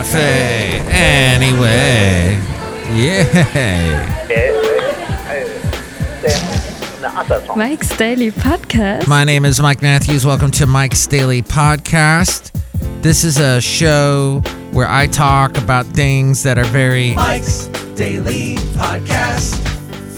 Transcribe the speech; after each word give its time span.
cafe. 0.00 0.80
Anyway. 0.88 2.40
Yeah. 2.96 4.16
Mike's 7.54 7.94
Daily 7.98 8.30
Podcast. 8.30 9.06
My 9.06 9.24
name 9.24 9.44
is 9.44 9.60
Mike 9.60 9.82
Matthews. 9.82 10.24
Welcome 10.24 10.50
to 10.52 10.66
Mike's 10.66 11.06
Daily 11.06 11.42
Podcast. 11.42 12.50
This 13.02 13.24
is 13.24 13.38
a 13.38 13.60
show 13.60 14.40
where 14.72 14.88
I 14.88 15.06
talk 15.06 15.58
about 15.58 15.84
things 15.86 16.42
that 16.44 16.56
are 16.56 16.64
very 16.64 17.14
Mike's 17.14 17.66
Daily 17.94 18.54
Podcast. 18.76 19.56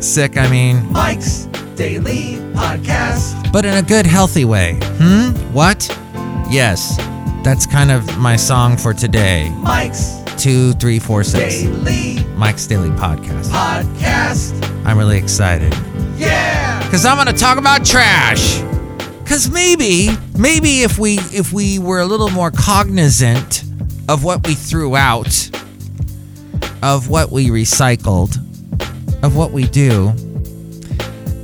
Sick, 0.01 0.37
I 0.37 0.47
mean, 0.49 0.91
Mike's 0.91 1.45
Daily 1.75 2.35
Podcast. 2.53 3.51
but 3.53 3.65
in 3.65 3.73
a 3.75 3.81
good, 3.83 4.05
healthy 4.05 4.45
way. 4.45 4.77
Hmm? 4.83 5.31
What? 5.53 5.87
Yes, 6.49 6.97
that's 7.43 7.65
kind 7.65 7.91
of 7.91 8.17
my 8.17 8.35
song 8.35 8.75
for 8.77 8.93
today. 8.93 9.49
Mike's 9.59 10.20
Two, 10.41 10.73
three, 10.73 10.97
four, 10.97 11.23
six. 11.23 11.61
Daily 11.61 12.23
Mike's 12.35 12.65
Daily 12.65 12.89
Podcast. 12.89 13.45
Podcast. 13.51 14.85
I'm 14.87 14.97
really 14.97 15.19
excited 15.19 15.71
Yeah. 16.17 16.83
because 16.83 17.05
I'm 17.05 17.15
gonna 17.15 17.31
talk 17.31 17.59
about 17.59 17.85
trash. 17.85 18.59
Cause 19.23 19.51
maybe, 19.51 20.09
maybe 20.35 20.81
if 20.81 20.97
we 20.97 21.19
if 21.31 21.53
we 21.53 21.77
were 21.77 21.99
a 21.99 22.07
little 22.07 22.29
more 22.31 22.49
cognizant 22.49 23.63
of 24.09 24.23
what 24.23 24.45
we 24.47 24.55
threw 24.55 24.95
out, 24.95 25.49
of 26.81 27.07
what 27.07 27.31
we 27.31 27.49
recycled, 27.49 28.35
of 29.23 29.35
what 29.35 29.51
we 29.51 29.67
do, 29.67 30.11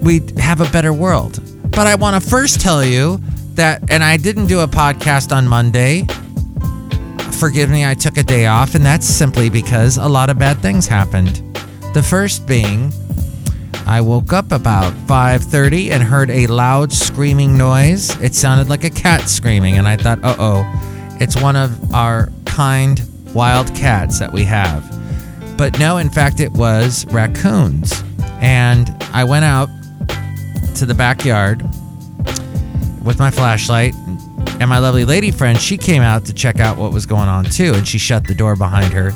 we'd 0.02 0.40
have 0.40 0.60
a 0.60 0.70
better 0.72 0.92
world. 0.92 1.40
But 1.70 1.86
I 1.86 1.94
want 1.94 2.22
to 2.22 2.28
first 2.30 2.62
tell 2.62 2.84
you 2.84 3.22
that, 3.54 3.92
and 3.92 4.04
I 4.04 4.18
didn't 4.18 4.48
do 4.48 4.62
a 4.62 4.68
podcast 4.68 5.32
on 5.36 5.48
Monday. 5.48 6.08
Forgive 7.40 7.70
me, 7.70 7.86
I 7.86 7.94
took 7.94 8.18
a 8.18 8.24
day 8.24 8.48
off, 8.48 8.74
and 8.74 8.84
that's 8.84 9.06
simply 9.06 9.50
because 9.50 9.98
a 9.98 10.08
lot 10.08 10.32
of 10.32 10.40
bad 10.40 10.58
things 10.60 10.88
happened. 10.88 11.44
The 11.94 12.02
first 12.02 12.48
being, 12.48 12.92
I 13.86 14.02
woke 14.02 14.34
up 14.34 14.52
about 14.52 14.92
5:30 15.08 15.92
and 15.92 16.02
heard 16.02 16.32
a 16.32 16.48
loud 16.48 16.92
screaming 16.92 17.56
noise. 17.56 18.10
It 18.22 18.34
sounded 18.34 18.70
like 18.70 18.84
a 18.84 18.90
cat 18.90 19.30
screaming, 19.30 19.78
and 19.78 19.88
I 19.88 19.98
thought, 19.98 20.20
"Uh-oh, 20.24 20.66
it's 21.20 21.40
one 21.40 21.56
of 21.56 21.94
our 21.94 22.32
kind 22.46 23.02
wild 23.36 23.74
cats 23.76 24.18
that 24.18 24.34
we 24.34 24.44
have." 24.46 24.84
But 25.58 25.78
no, 25.78 25.98
in 25.98 26.10
fact, 26.10 26.40
it 26.40 26.54
was 26.54 27.06
raccoons. 27.12 28.04
And 28.42 28.92
I 29.14 29.24
went 29.24 29.46
out 29.46 29.70
to 30.76 30.88
the 30.88 30.96
backyard 30.96 31.64
with 33.04 33.20
my 33.20 33.30
flashlight 33.30 33.94
and 34.60 34.70
my 34.70 34.80
lovely 34.80 35.06
lady 35.06 35.32
friend, 35.32 35.60
she 35.60 35.78
came 35.78 36.02
out 36.02 36.26
to 36.26 36.34
check 36.34 36.60
out 36.60 36.78
what 36.78 36.92
was 36.92 37.06
going 37.06 37.30
on 37.30 37.46
too, 37.46 37.74
and 37.74 37.88
she 37.88 37.98
shut 37.98 38.26
the 38.26 38.34
door 38.34 38.56
behind 38.56 38.92
her. 38.94 39.12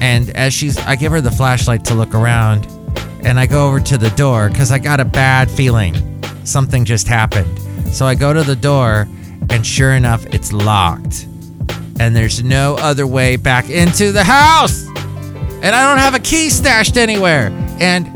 And 0.00 0.30
as 0.30 0.52
she's, 0.52 0.78
I 0.78 0.96
give 0.96 1.12
her 1.12 1.20
the 1.20 1.30
flashlight 1.30 1.84
to 1.86 1.94
look 1.94 2.14
around, 2.14 2.66
and 3.24 3.38
I 3.38 3.46
go 3.46 3.68
over 3.68 3.80
to 3.80 3.96
the 3.96 4.10
door 4.10 4.48
because 4.50 4.72
I 4.72 4.78
got 4.78 5.00
a 5.00 5.04
bad 5.04 5.50
feeling 5.50 5.94
something 6.44 6.84
just 6.84 7.08
happened. 7.08 7.58
So 7.94 8.06
I 8.06 8.14
go 8.14 8.32
to 8.32 8.42
the 8.42 8.56
door, 8.56 9.08
and 9.50 9.66
sure 9.66 9.92
enough, 9.92 10.26
it's 10.26 10.52
locked, 10.52 11.26
and 12.00 12.14
there's 12.14 12.42
no 12.42 12.76
other 12.76 13.06
way 13.06 13.36
back 13.36 13.70
into 13.70 14.12
the 14.12 14.24
house, 14.24 14.86
and 15.62 15.66
I 15.66 15.88
don't 15.88 15.98
have 15.98 16.14
a 16.14 16.18
key 16.18 16.50
stashed 16.50 16.96
anywhere. 16.96 17.48
And 17.80 18.08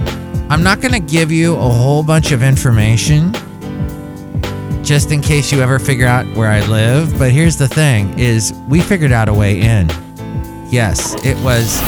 I'm 0.52 0.62
not 0.62 0.80
gonna 0.80 1.00
give 1.00 1.30
you 1.30 1.54
a 1.54 1.68
whole 1.68 2.02
bunch 2.02 2.32
of 2.32 2.42
information 2.42 3.34
just 4.88 5.12
in 5.12 5.20
case 5.20 5.52
you 5.52 5.60
ever 5.60 5.78
figure 5.78 6.06
out 6.06 6.24
where 6.34 6.48
I 6.48 6.66
live. 6.66 7.18
But 7.18 7.30
here's 7.30 7.58
the 7.58 7.68
thing: 7.68 8.18
is 8.18 8.54
we 8.70 8.80
figured 8.80 9.12
out 9.12 9.28
a 9.28 9.34
way 9.34 9.60
in. 9.60 9.86
Yes, 10.70 11.14
it 11.26 11.36
was. 11.44 11.78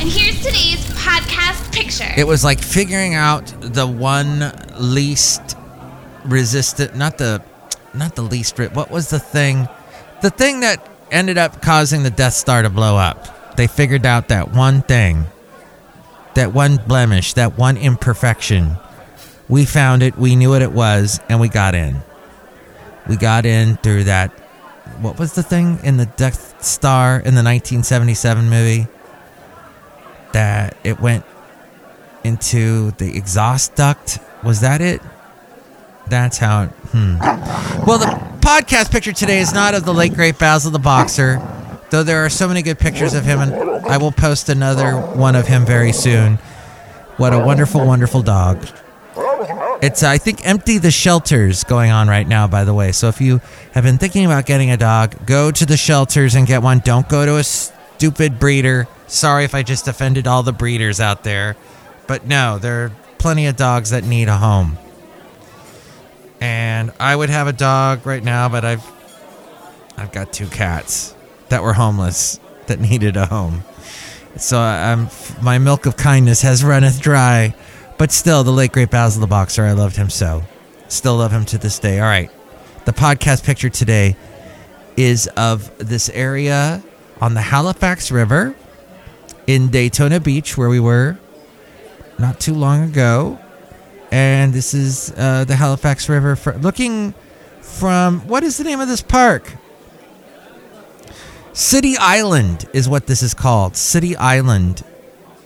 And 0.00 0.08
here's 0.08 0.38
today's 0.38 0.84
podcast 0.96 1.72
picture. 1.72 2.12
It 2.16 2.26
was 2.26 2.42
like 2.42 2.60
figuring 2.60 3.14
out 3.14 3.46
the 3.60 3.86
one 3.86 4.52
least 4.76 5.56
resistant, 6.24 6.96
not 6.96 7.16
the, 7.16 7.44
not 7.94 8.16
the 8.16 8.22
least. 8.22 8.58
What 8.58 8.90
was 8.90 9.08
the 9.10 9.20
thing? 9.20 9.68
The 10.20 10.30
thing 10.30 10.60
that 10.60 10.84
ended 11.12 11.38
up 11.38 11.62
causing 11.62 12.02
the 12.02 12.10
Death 12.10 12.34
Star 12.34 12.62
to 12.62 12.70
blow 12.70 12.96
up. 12.96 13.54
They 13.56 13.68
figured 13.68 14.04
out 14.04 14.28
that 14.28 14.52
one 14.52 14.82
thing, 14.82 15.26
that 16.34 16.52
one 16.52 16.76
blemish, 16.76 17.34
that 17.34 17.56
one 17.56 17.76
imperfection. 17.76 18.78
We 19.50 19.64
found 19.64 20.04
it. 20.04 20.16
We 20.16 20.36
knew 20.36 20.50
what 20.50 20.62
it 20.62 20.70
was, 20.70 21.18
and 21.28 21.40
we 21.40 21.48
got 21.48 21.74
in. 21.74 21.96
We 23.08 23.16
got 23.16 23.44
in 23.44 23.76
through 23.78 24.04
that. 24.04 24.30
What 25.00 25.18
was 25.18 25.32
the 25.32 25.42
thing 25.42 25.80
in 25.82 25.96
the 25.96 26.06
Death 26.06 26.62
Star 26.64 27.16
in 27.16 27.34
the 27.34 27.42
1977 27.42 28.48
movie? 28.48 28.86
That 30.32 30.76
it 30.84 31.00
went 31.00 31.24
into 32.22 32.92
the 32.92 33.16
exhaust 33.16 33.74
duct. 33.74 34.20
Was 34.44 34.60
that 34.60 34.80
it? 34.80 35.02
That's 36.06 36.38
how 36.38 36.64
it. 36.64 36.68
Hmm. 36.92 37.18
Well, 37.84 37.98
the 37.98 38.06
podcast 38.38 38.92
picture 38.92 39.12
today 39.12 39.40
is 39.40 39.52
not 39.52 39.74
of 39.74 39.84
the 39.84 39.92
late 39.92 40.14
great 40.14 40.38
Basil 40.38 40.70
the 40.70 40.78
boxer, 40.78 41.42
though 41.90 42.04
there 42.04 42.24
are 42.24 42.30
so 42.30 42.46
many 42.46 42.62
good 42.62 42.78
pictures 42.78 43.14
of 43.14 43.24
him, 43.24 43.40
and 43.40 43.52
I 43.86 43.96
will 43.96 44.12
post 44.12 44.48
another 44.48 44.92
one 44.94 45.34
of 45.34 45.48
him 45.48 45.66
very 45.66 45.92
soon. 45.92 46.36
What 47.16 47.32
a 47.32 47.40
wonderful, 47.40 47.84
wonderful 47.84 48.22
dog. 48.22 48.64
It's, 49.82 50.02
uh, 50.02 50.10
I 50.10 50.18
think, 50.18 50.46
empty 50.46 50.78
the 50.78 50.90
shelters 50.90 51.64
going 51.64 51.90
on 51.90 52.08
right 52.08 52.28
now, 52.28 52.46
by 52.46 52.64
the 52.64 52.74
way. 52.74 52.92
So 52.92 53.08
if 53.08 53.20
you 53.20 53.40
have 53.72 53.84
been 53.84 53.96
thinking 53.96 54.26
about 54.26 54.44
getting 54.44 54.70
a 54.70 54.76
dog, 54.76 55.26
go 55.26 55.50
to 55.50 55.64
the 55.64 55.76
shelters 55.76 56.34
and 56.34 56.46
get 56.46 56.62
one. 56.62 56.80
Don't 56.80 57.08
go 57.08 57.24
to 57.24 57.36
a 57.36 57.44
stupid 57.44 58.38
breeder. 58.38 58.88
Sorry 59.06 59.44
if 59.44 59.54
I 59.54 59.62
just 59.62 59.88
offended 59.88 60.26
all 60.26 60.42
the 60.42 60.52
breeders 60.52 61.00
out 61.00 61.24
there. 61.24 61.56
But 62.06 62.26
no, 62.26 62.58
there 62.58 62.84
are 62.84 62.92
plenty 63.18 63.46
of 63.46 63.56
dogs 63.56 63.90
that 63.90 64.04
need 64.04 64.28
a 64.28 64.36
home. 64.36 64.78
And 66.40 66.92
I 66.98 67.14
would 67.14 67.30
have 67.30 67.46
a 67.46 67.52
dog 67.52 68.06
right 68.06 68.22
now, 68.22 68.48
but 68.48 68.64
I've 68.64 68.84
I've 69.96 70.12
got 70.12 70.32
two 70.32 70.46
cats 70.46 71.14
that 71.50 71.62
were 71.62 71.74
homeless 71.74 72.40
that 72.66 72.80
needed 72.90 73.16
a 73.16 73.26
home. 73.26 73.62
So 74.36 74.58
uh, 74.58 74.62
I'm 74.62 75.08
my 75.42 75.58
milk 75.58 75.86
of 75.86 75.96
kindness 75.96 76.42
has 76.42 76.64
runneth 76.64 77.00
dry. 77.00 77.54
But 78.00 78.12
still, 78.12 78.44
the 78.44 78.50
late 78.50 78.72
great 78.72 78.90
Basil 78.90 79.20
the 79.20 79.26
Boxer, 79.26 79.62
I 79.62 79.72
loved 79.72 79.94
him 79.94 80.08
so. 80.08 80.42
Still 80.88 81.18
love 81.18 81.32
him 81.32 81.44
to 81.44 81.58
this 81.58 81.78
day. 81.78 82.00
All 82.00 82.06
right. 82.06 82.30
The 82.86 82.94
podcast 82.94 83.44
picture 83.44 83.68
today 83.68 84.16
is 84.96 85.26
of 85.36 85.70
this 85.76 86.08
area 86.08 86.82
on 87.20 87.34
the 87.34 87.42
Halifax 87.42 88.10
River 88.10 88.54
in 89.46 89.68
Daytona 89.68 90.18
Beach, 90.18 90.56
where 90.56 90.70
we 90.70 90.80
were 90.80 91.18
not 92.18 92.40
too 92.40 92.54
long 92.54 92.84
ago. 92.84 93.38
And 94.10 94.54
this 94.54 94.72
is 94.72 95.12
uh, 95.18 95.44
the 95.44 95.56
Halifax 95.56 96.08
River. 96.08 96.36
For, 96.36 96.54
looking 96.56 97.12
from 97.60 98.26
what 98.26 98.42
is 98.44 98.56
the 98.56 98.64
name 98.64 98.80
of 98.80 98.88
this 98.88 99.02
park? 99.02 99.56
City 101.52 101.98
Island 101.98 102.64
is 102.72 102.88
what 102.88 103.08
this 103.08 103.22
is 103.22 103.34
called. 103.34 103.76
City 103.76 104.16
Island, 104.16 104.84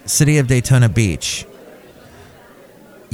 City 0.05 0.39
of 0.39 0.47
Daytona 0.47 0.89
Beach. 0.89 1.47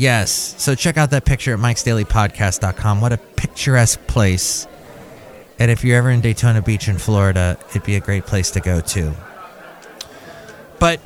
Yes. 0.00 0.54
So 0.56 0.74
check 0.74 0.96
out 0.96 1.10
that 1.10 1.26
picture 1.26 1.52
at 1.52 1.58
mikesdailypodcast.com. 1.58 3.02
What 3.02 3.12
a 3.12 3.18
picturesque 3.18 4.06
place. 4.06 4.66
And 5.58 5.70
if 5.70 5.84
you're 5.84 5.98
ever 5.98 6.08
in 6.08 6.22
Daytona 6.22 6.62
Beach 6.62 6.88
in 6.88 6.96
Florida, 6.96 7.58
it'd 7.68 7.82
be 7.82 7.96
a 7.96 8.00
great 8.00 8.24
place 8.24 8.50
to 8.52 8.60
go 8.60 8.80
to. 8.80 9.12
But, 10.78 11.02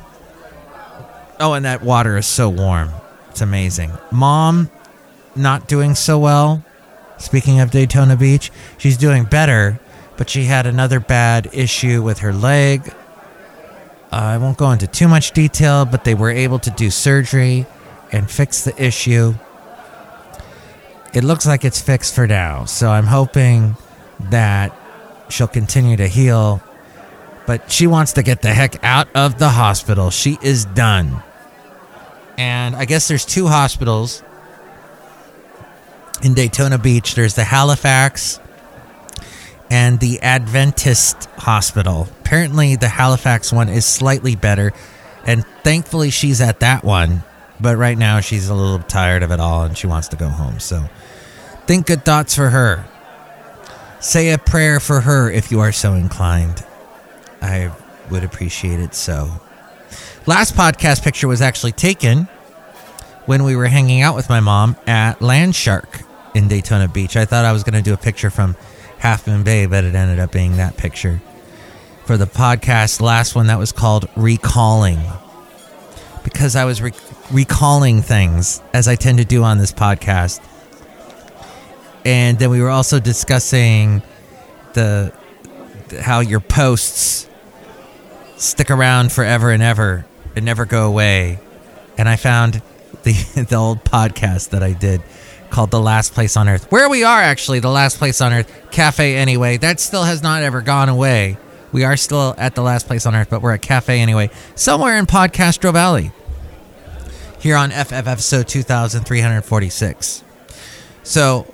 oh, 1.41 1.51
and 1.51 1.65
that 1.65 1.83
water 1.83 2.15
is 2.15 2.25
so 2.25 2.47
warm. 2.47 2.91
It's 3.31 3.41
amazing. 3.41 3.91
Mom, 4.13 4.71
not 5.35 5.67
doing 5.67 5.93
so 5.93 6.17
well. 6.17 6.63
Speaking 7.17 7.59
of 7.59 7.71
Daytona 7.71 8.15
Beach, 8.15 8.49
she's 8.77 8.95
doing 8.95 9.25
better, 9.25 9.77
but 10.15 10.29
she 10.29 10.45
had 10.45 10.65
another 10.65 11.01
bad 11.01 11.49
issue 11.51 12.01
with 12.01 12.19
her 12.19 12.31
leg. 12.31 12.87
Uh, 14.09 14.15
I 14.15 14.37
won't 14.37 14.57
go 14.57 14.71
into 14.71 14.87
too 14.87 15.09
much 15.09 15.33
detail, 15.33 15.83
but 15.83 16.05
they 16.05 16.15
were 16.15 16.31
able 16.31 16.59
to 16.59 16.69
do 16.69 16.89
surgery 16.89 17.65
and 18.11 18.29
fix 18.29 18.63
the 18.63 18.83
issue. 18.83 19.35
It 21.13 21.23
looks 21.23 21.45
like 21.45 21.63
it's 21.63 21.81
fixed 21.81 22.13
for 22.13 22.27
now, 22.27 22.65
so 22.65 22.89
I'm 22.89 23.05
hoping 23.05 23.77
that 24.19 24.77
she'll 25.29 25.47
continue 25.47 25.97
to 25.97 26.07
heal. 26.07 26.61
But 27.47 27.71
she 27.71 27.87
wants 27.87 28.13
to 28.13 28.23
get 28.23 28.41
the 28.41 28.53
heck 28.53 28.83
out 28.83 29.07
of 29.15 29.37
the 29.39 29.49
hospital. 29.49 30.09
She 30.09 30.37
is 30.41 30.65
done. 30.65 31.21
And 32.37 32.75
I 32.75 32.85
guess 32.85 33.07
there's 33.07 33.25
two 33.25 33.47
hospitals 33.47 34.23
in 36.21 36.33
Daytona 36.33 36.77
Beach. 36.77 37.15
There's 37.15 37.35
the 37.35 37.43
Halifax 37.43 38.39
and 39.69 39.99
the 39.99 40.21
Adventist 40.21 41.25
Hospital. 41.37 42.07
Apparently, 42.21 42.75
the 42.75 42.87
Halifax 42.87 43.51
one 43.53 43.69
is 43.69 43.85
slightly 43.85 44.35
better, 44.35 44.73
and 45.25 45.45
thankfully, 45.63 46.09
she's 46.09 46.41
at 46.41 46.59
that 46.59 46.83
one. 46.83 47.23
But 47.59 47.77
right 47.77 47.97
now, 47.97 48.19
she's 48.19 48.49
a 48.49 48.53
little 48.53 48.79
tired 48.79 49.23
of 49.23 49.31
it 49.31 49.39
all 49.39 49.63
and 49.63 49.77
she 49.77 49.87
wants 49.87 50.09
to 50.09 50.15
go 50.15 50.29
home. 50.29 50.59
So, 50.59 50.83
think 51.65 51.87
good 51.87 52.03
thoughts 52.03 52.35
for 52.35 52.49
her. 52.49 52.85
Say 53.99 54.31
a 54.31 54.37
prayer 54.37 54.79
for 54.79 55.01
her 55.01 55.31
if 55.31 55.51
you 55.51 55.61
are 55.61 55.71
so 55.71 55.93
inclined. 55.93 56.63
I 57.41 57.71
would 58.11 58.23
appreciate 58.23 58.79
it 58.79 58.93
so. 58.93 59.41
Last 60.25 60.55
podcast 60.55 61.03
picture 61.03 61.27
was 61.27 61.41
actually 61.41 61.71
taken 61.71 62.27
when 63.25 63.43
we 63.43 63.55
were 63.55 63.67
hanging 63.67 64.01
out 64.01 64.15
with 64.15 64.29
my 64.29 64.39
mom 64.39 64.75
at 64.85 65.19
Landshark 65.19 66.05
in 66.35 66.47
Daytona 66.47 66.87
Beach. 66.87 67.15
I 67.15 67.25
thought 67.25 67.45
I 67.45 67.51
was 67.51 67.63
going 67.63 67.73
to 67.75 67.81
do 67.81 67.93
a 67.93 67.97
picture 67.97 68.29
from 68.29 68.55
Half 68.99 69.27
Moon 69.27 69.43
Bay, 69.43 69.65
but 69.65 69.83
it 69.83 69.95
ended 69.95 70.19
up 70.19 70.31
being 70.31 70.57
that 70.57 70.77
picture. 70.77 71.21
For 72.05 72.17
the 72.17 72.25
podcast, 72.25 73.01
last 73.01 73.35
one 73.35 73.47
that 73.47 73.57
was 73.57 73.71
called 73.71 74.07
Recalling. 74.15 74.99
Because 76.23 76.55
I 76.55 76.65
was 76.65 76.81
recalling 77.31 78.01
things, 78.01 78.61
as 78.73 78.87
I 78.87 78.95
tend 78.95 79.17
to 79.17 79.25
do 79.25 79.43
on 79.43 79.57
this 79.57 79.71
podcast. 79.71 80.41
And 82.03 82.37
then 82.37 82.49
we 82.49 82.61
were 82.61 82.69
also 82.69 82.99
discussing 82.99 84.03
the 84.73 85.11
how 86.01 86.19
your 86.19 86.39
posts 86.39 87.27
stick 88.37 88.69
around 88.69 89.11
forever 89.11 89.51
and 89.51 89.63
ever 89.63 90.05
and 90.35 90.45
never 90.45 90.65
go 90.65 90.87
away. 90.87 91.39
And 91.97 92.07
I 92.07 92.15
found 92.15 92.61
the 93.03 93.13
the 93.49 93.55
old 93.55 93.83
podcast 93.83 94.49
that 94.49 94.61
I 94.61 94.73
did 94.73 95.01
called 95.49 95.71
The 95.71 95.79
Last 95.79 96.13
Place 96.13 96.35
on 96.37 96.49
Earth. 96.49 96.69
Where 96.71 96.89
we 96.89 97.03
are 97.03 97.21
actually, 97.21 97.59
The 97.59 97.69
Last 97.69 97.97
Place 97.97 98.21
on 98.21 98.33
Earth 98.33 98.51
Cafe 98.71 99.15
anyway. 99.15 99.57
That 99.57 99.79
still 99.79 100.03
has 100.03 100.21
not 100.21 100.43
ever 100.43 100.61
gone 100.61 100.89
away. 100.89 101.37
We 101.71 101.83
are 101.83 101.97
still 101.97 102.35
at 102.37 102.55
The 102.55 102.61
Last 102.61 102.87
Place 102.87 103.05
on 103.05 103.15
Earth, 103.15 103.29
but 103.29 103.41
we're 103.41 103.53
at 103.53 103.61
Cafe 103.61 103.99
anyway, 103.99 104.29
somewhere 104.55 104.97
in 104.97 105.05
Podcastro 105.05 105.73
Valley. 105.73 106.11
Here 107.39 107.55
on 107.55 107.69
FF 107.71 107.93
episode 107.93 108.47
2346. 108.47 110.23
So 111.03 111.53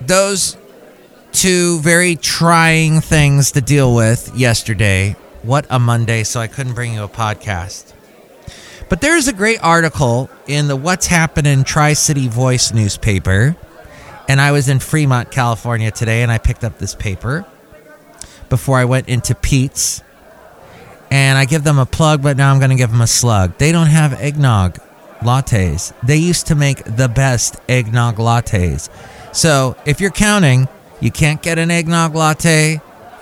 those 0.00 0.56
two 1.32 1.80
very 1.80 2.16
trying 2.16 3.00
things 3.00 3.52
to 3.52 3.60
deal 3.60 3.94
with 3.94 4.34
yesterday. 4.34 5.16
What 5.42 5.66
a 5.68 5.78
Monday, 5.78 6.24
so 6.24 6.40
I 6.40 6.46
couldn't 6.46 6.74
bring 6.74 6.94
you 6.94 7.02
a 7.02 7.08
podcast. 7.08 7.92
But 8.88 9.00
there's 9.00 9.28
a 9.28 9.32
great 9.32 9.62
article 9.62 10.30
in 10.46 10.68
the 10.68 10.76
What's 10.76 11.06
Happening 11.06 11.64
Tri 11.64 11.92
City 11.94 12.28
Voice 12.28 12.72
newspaper. 12.72 13.56
And 14.28 14.40
I 14.40 14.52
was 14.52 14.68
in 14.68 14.78
Fremont, 14.78 15.30
California 15.30 15.90
today, 15.90 16.22
and 16.22 16.32
I 16.32 16.38
picked 16.38 16.64
up 16.64 16.78
this 16.78 16.94
paper 16.94 17.44
before 18.48 18.78
I 18.78 18.84
went 18.84 19.08
into 19.08 19.34
Pete's. 19.34 20.02
And 21.10 21.38
I 21.38 21.44
give 21.44 21.64
them 21.64 21.78
a 21.78 21.86
plug, 21.86 22.22
but 22.22 22.36
now 22.36 22.52
I'm 22.52 22.58
going 22.58 22.70
to 22.70 22.76
give 22.76 22.90
them 22.90 23.00
a 23.00 23.06
slug. 23.06 23.56
They 23.58 23.72
don't 23.72 23.86
have 23.86 24.14
eggnog 24.14 24.78
lattes. 25.20 25.92
They 26.02 26.16
used 26.16 26.48
to 26.48 26.54
make 26.54 26.84
the 26.84 27.08
best 27.08 27.56
eggnog 27.68 28.16
lattes. 28.16 28.88
So 29.34 29.76
if 29.86 30.00
you're 30.00 30.10
counting, 30.10 30.68
you 31.00 31.10
can't 31.10 31.42
get 31.42 31.58
an 31.58 31.70
eggnog 31.70 32.14
latte 32.14 32.80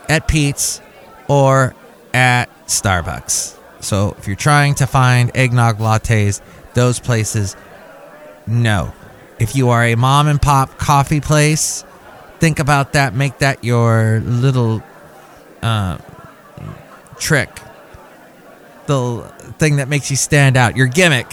at 0.08 0.28
Pete's 0.28 0.80
or 1.28 1.74
at 2.14 2.46
Starbucks. 2.66 3.58
So 3.80 4.14
if 4.18 4.26
you're 4.26 4.36
trying 4.36 4.74
to 4.76 4.86
find 4.86 5.30
eggnog 5.34 5.78
lattes, 5.78 6.40
those 6.74 7.00
places, 7.00 7.56
no. 8.46 8.92
If 9.38 9.56
you 9.56 9.70
are 9.70 9.84
a 9.84 9.96
mom 9.96 10.28
and 10.28 10.40
pop 10.40 10.78
coffee 10.78 11.20
place, 11.20 11.84
think 12.38 12.58
about 12.58 12.92
that. 12.92 13.14
Make 13.14 13.38
that 13.38 13.64
your 13.64 14.20
little 14.24 14.82
uh, 15.62 15.98
trick, 17.18 17.60
thing 19.58 19.76
that 19.76 19.88
makes 19.88 20.10
you 20.10 20.16
stand 20.16 20.56
out, 20.56 20.76
your 20.76 20.86
gimmick, 20.86 21.26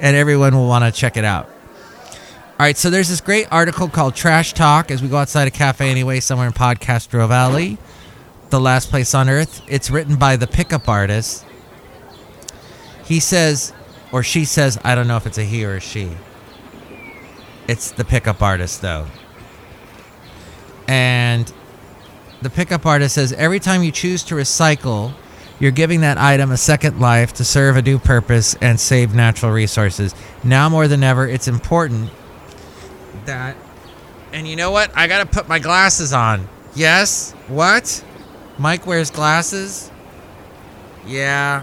and 0.00 0.16
everyone 0.16 0.54
will 0.54 0.68
want 0.68 0.84
to 0.84 0.92
check 0.92 1.16
it 1.16 1.24
out. 1.24 1.46
All 1.46 2.60
right, 2.66 2.76
so 2.76 2.90
there's 2.90 3.08
this 3.08 3.20
great 3.20 3.48
article 3.50 3.88
called 3.88 4.14
Trash 4.14 4.52
Talk 4.52 4.90
as 4.90 5.02
we 5.02 5.08
go 5.08 5.16
outside 5.16 5.48
a 5.48 5.50
cafe 5.50 5.90
anyway, 5.90 6.20
somewhere 6.20 6.46
in 6.46 6.52
Podcastro 6.52 7.26
Valley, 7.26 7.78
the 8.50 8.60
last 8.60 8.90
place 8.90 9.14
on 9.14 9.28
earth. 9.28 9.62
It's 9.66 9.90
written 9.90 10.16
by 10.16 10.36
the 10.36 10.46
pickup 10.46 10.88
artist 10.88 11.44
he 13.04 13.20
says, 13.20 13.72
or 14.12 14.22
she 14.22 14.44
says, 14.44 14.78
I 14.82 14.94
don't 14.94 15.06
know 15.06 15.16
if 15.16 15.26
it's 15.26 15.38
a 15.38 15.44
he 15.44 15.64
or 15.64 15.76
a 15.76 15.80
she. 15.80 16.10
It's 17.68 17.90
the 17.90 18.04
pickup 18.04 18.42
artist, 18.42 18.82
though. 18.82 19.06
And 20.88 21.52
the 22.42 22.50
pickup 22.50 22.86
artist 22.86 23.14
says, 23.14 23.32
every 23.34 23.60
time 23.60 23.82
you 23.82 23.90
choose 23.90 24.22
to 24.24 24.34
recycle, 24.34 25.14
you're 25.60 25.70
giving 25.70 26.00
that 26.00 26.18
item 26.18 26.50
a 26.50 26.56
second 26.56 27.00
life 27.00 27.32
to 27.34 27.44
serve 27.44 27.76
a 27.76 27.82
new 27.82 27.98
purpose 27.98 28.54
and 28.60 28.78
save 28.78 29.14
natural 29.14 29.52
resources. 29.52 30.14
Now 30.42 30.68
more 30.68 30.88
than 30.88 31.02
ever, 31.02 31.26
it's 31.28 31.48
important 31.48 32.10
that. 33.26 33.56
And 34.32 34.46
you 34.48 34.56
know 34.56 34.70
what? 34.70 34.90
I 34.96 35.06
got 35.06 35.20
to 35.20 35.26
put 35.26 35.48
my 35.48 35.58
glasses 35.58 36.12
on. 36.12 36.48
Yes? 36.74 37.32
What? 37.48 38.04
Mike 38.58 38.86
wears 38.86 39.10
glasses? 39.10 39.90
Yeah, 41.06 41.62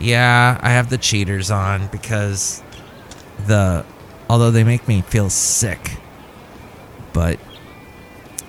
yeah, 0.00 0.58
I 0.62 0.70
have 0.70 0.90
the 0.90 0.98
cheaters 0.98 1.50
on 1.50 1.88
because 1.88 2.62
the 3.46 3.84
although 4.28 4.50
they 4.50 4.64
make 4.64 4.86
me 4.88 5.02
feel 5.02 5.30
sick, 5.30 5.98
but 7.12 7.38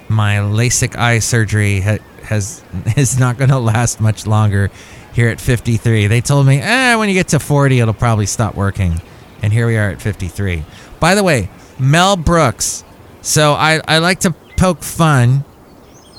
my 0.09 0.38
LASIK 0.38 0.95
eye 0.97 1.19
surgery 1.19 1.81
ha- 1.81 1.97
has 2.27 2.63
is 2.95 3.19
not 3.19 3.38
going 3.38 3.50
to 3.50 3.59
last 3.59 4.00
much 4.00 4.27
longer 4.27 4.69
here 5.13 5.29
at 5.29 5.41
53. 5.41 6.07
They 6.07 6.21
told 6.21 6.45
me, 6.45 6.59
"Eh, 6.59 6.95
when 6.95 7.09
you 7.09 7.15
get 7.15 7.29
to 7.29 7.39
40 7.39 7.79
it'll 7.79 7.94
probably 7.94 8.25
stop 8.25 8.56
working." 8.56 9.01
And 9.41 9.53
here 9.53 9.68
we 9.68 9.77
are 9.77 9.89
at 9.89 10.01
53. 10.01 10.63
By 11.00 11.15
the 11.15 11.24
way, 11.24 11.50
Mel 11.79 12.15
Brooks. 12.15 12.83
So 13.21 13.53
I 13.53 13.81
I 13.88 13.97
like 14.00 14.19
to 14.21 14.31
poke 14.57 14.83
fun 14.83 15.44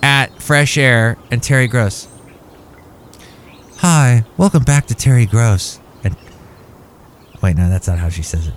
at 0.02 0.40
Fresh 0.40 0.78
Air 0.78 1.16
and 1.30 1.42
Terry 1.42 1.66
Gross. 1.66 2.08
Hi, 3.78 4.24
welcome 4.36 4.64
back 4.64 4.86
to 4.86 4.94
Terry 4.94 5.26
Gross. 5.26 5.80
And 6.02 6.16
wait, 7.42 7.56
no, 7.56 7.68
that's 7.68 7.86
not 7.86 7.98
how 7.98 8.08
she 8.08 8.22
says 8.22 8.48
it. 8.48 8.54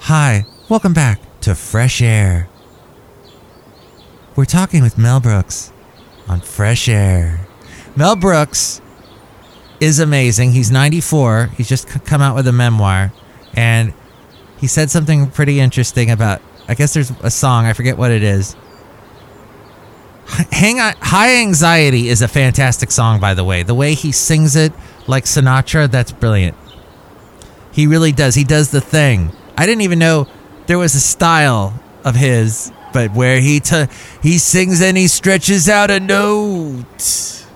Hi, 0.00 0.46
welcome 0.68 0.92
back 0.92 1.20
to 1.42 1.54
Fresh 1.54 2.02
Air. 2.02 2.48
We're 4.36 4.44
talking 4.44 4.82
with 4.82 4.96
Mel 4.96 5.20
Brooks 5.20 5.72
on 6.30 6.40
Fresh 6.40 6.88
Air. 6.88 7.46
Mel 7.96 8.16
Brooks 8.16 8.80
is 9.80 9.98
amazing. 9.98 10.52
He's 10.52 10.70
94. 10.70 11.50
He's 11.56 11.68
just 11.68 11.88
come 11.88 12.20
out 12.20 12.34
with 12.34 12.46
a 12.46 12.52
memoir, 12.52 13.12
and 13.54 13.92
he 14.58 14.66
said 14.66 14.90
something 14.90 15.30
pretty 15.30 15.60
interesting 15.60 16.10
about. 16.10 16.40
I 16.68 16.74
guess 16.74 16.94
there's 16.94 17.10
a 17.22 17.30
song. 17.30 17.66
I 17.66 17.72
forget 17.72 17.98
what 17.98 18.10
it 18.10 18.22
is 18.22 18.56
Hang 20.52 20.78
on, 20.78 20.94
High 21.00 21.36
Anxiety 21.40 22.08
is 22.08 22.22
a 22.22 22.28
fantastic 22.28 22.90
song, 22.90 23.20
by 23.20 23.34
the 23.34 23.44
way. 23.44 23.62
The 23.62 23.74
way 23.74 23.94
he 23.94 24.12
sings 24.12 24.56
it 24.56 24.72
like 25.06 25.24
Sinatra, 25.24 25.90
that's 25.90 26.12
brilliant. 26.12 26.56
He 27.72 27.86
really 27.86 28.12
does. 28.12 28.34
He 28.34 28.44
does 28.44 28.70
the 28.70 28.80
thing. 28.80 29.32
I 29.56 29.66
didn't 29.66 29.82
even 29.82 29.98
know 29.98 30.28
there 30.66 30.78
was 30.78 30.94
a 30.94 31.00
style 31.00 31.80
of 32.04 32.14
his, 32.14 32.72
but 32.92 33.12
where 33.12 33.40
he 33.40 33.60
t- 33.60 33.86
he 34.22 34.38
sings 34.38 34.80
and 34.80 34.96
he 34.96 35.08
stretches 35.08 35.68
out 35.68 35.90
a 35.90 36.00
note. 36.00 37.46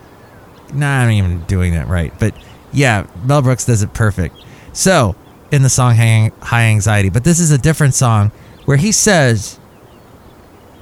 Nah, 0.72 1.00
I'm 1.00 1.10
even 1.10 1.44
doing 1.44 1.74
that 1.74 1.88
right. 1.88 2.12
But 2.18 2.34
yeah, 2.72 3.06
Mel 3.24 3.42
Brooks 3.42 3.64
does 3.64 3.82
it 3.82 3.94
perfect. 3.94 4.36
So, 4.72 5.14
in 5.50 5.62
the 5.62 5.68
song 5.68 5.94
High 5.94 6.64
Anxiety, 6.64 7.10
but 7.10 7.24
this 7.24 7.38
is 7.38 7.50
a 7.50 7.58
different 7.58 7.94
song 7.94 8.32
where 8.64 8.76
he 8.76 8.92
says 8.92 9.58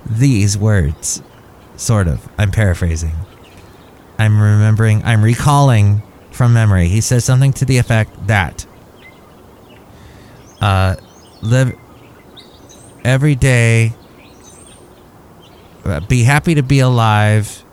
these 0.07 0.57
words. 0.57 1.23
Sort 1.77 2.07
of. 2.07 2.29
I'm 2.39 2.51
paraphrasing. 2.51 3.13
I'm 4.19 4.41
remembering, 4.41 5.03
I'm 5.05 5.23
recalling 5.23 6.03
from 6.31 6.53
memory. 6.53 6.89
He 6.89 7.01
says 7.01 7.25
something 7.25 7.53
to 7.55 7.65
the 7.65 7.79
effect 7.79 8.27
that 8.29 8.67
uh, 10.61 10.97
live 11.43 11.75
every 13.05 13.35
day, 13.35 13.95
uh, 15.85 16.01
be 16.01 16.23
happy 16.23 16.55
to 16.55 16.63
be 16.63 16.81
alive. 16.81 17.65